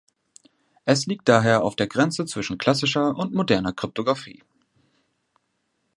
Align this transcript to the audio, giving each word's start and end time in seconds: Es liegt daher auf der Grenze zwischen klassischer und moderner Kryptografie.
Es 0.83 1.05
liegt 1.05 1.29
daher 1.29 1.61
auf 1.63 1.75
der 1.75 1.85
Grenze 1.85 2.25
zwischen 2.25 2.57
klassischer 2.57 3.15
und 3.15 3.35
moderner 3.35 3.71
Kryptografie. 3.71 4.41